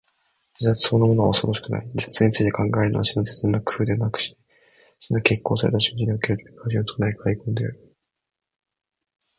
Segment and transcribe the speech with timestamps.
[0.59, 1.85] 自殺そのものは恐ろしくない。
[1.89, 4.37] 自殺について考えるのは、死の刹那の苦痛ではなくして、
[4.99, 7.95] 死の決行された瞬時における、取り返しのつかない悔恨である。